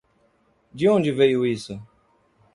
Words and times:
De 0.73 0.89
onde 0.89 1.11
veio 1.11 1.45
isso? 1.45 1.79